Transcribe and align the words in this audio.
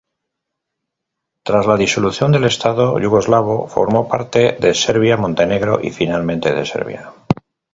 Tras 1.43 1.67
la 1.67 1.77
disolución 1.77 2.31
del 2.31 2.45
estado 2.45 2.97
yugoslavo, 2.99 3.67
formó 3.67 4.07
parte 4.07 4.57
de 4.59 4.73
Serbia-Montenegro 4.73 5.79
y 5.79 5.91
finalmente 5.91 6.55
de 6.55 6.65
Serbia. 6.65 7.13